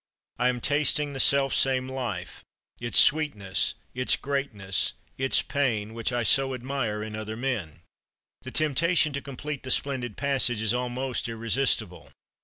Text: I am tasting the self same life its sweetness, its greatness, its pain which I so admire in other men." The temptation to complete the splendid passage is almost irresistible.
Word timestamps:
I 0.39 0.49
am 0.49 0.61
tasting 0.61 1.13
the 1.13 1.19
self 1.19 1.53
same 1.53 1.87
life 1.87 2.43
its 2.79 2.97
sweetness, 2.97 3.75
its 3.93 4.15
greatness, 4.15 4.93
its 5.19 5.43
pain 5.43 5.93
which 5.93 6.11
I 6.11 6.23
so 6.23 6.55
admire 6.55 7.03
in 7.03 7.15
other 7.15 7.37
men." 7.37 7.81
The 8.41 8.49
temptation 8.49 9.13
to 9.13 9.21
complete 9.21 9.61
the 9.61 9.69
splendid 9.69 10.17
passage 10.17 10.63
is 10.63 10.73
almost 10.73 11.29
irresistible. 11.29 12.11